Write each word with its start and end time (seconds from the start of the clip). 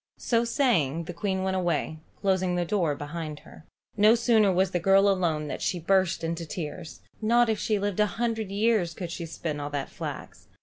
So 0.17 0.43
saying 0.45 1.03
the 1.03 1.13
Queen 1.13 1.43
went 1.43 1.55
away, 1.55 1.99
closing 2.21 2.55
the 2.55 2.65
door 2.65 2.95
behind 2.95 3.41
her. 3.41 3.65
No 3.95 4.15
sooner 4.15 4.51
was 4.51 4.71
the 4.71 4.79
girl 4.79 5.07
alone 5.07 5.47
than 5.47 5.59
she 5.59 5.79
burst 5.79 6.23
into 6.23 6.43
tears. 6.43 7.01
Not 7.21 7.49
if 7.49 7.59
she 7.59 7.77
lived 7.77 7.99
a 7.99 8.07
hundred 8.17 8.49
years 8.49 8.95
could 8.95 9.11
she 9.11 9.27
spin 9.27 9.59
all 9.59 9.69
that 9.69 9.91
flax. 9.91 10.47